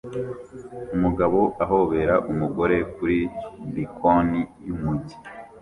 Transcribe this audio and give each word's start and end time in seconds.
Umugabo 0.95 1.39
ahobera 1.63 2.15
umugore 2.31 2.77
kuri 2.95 3.19
bkoni 3.75 4.41
yumujyi 4.67 5.15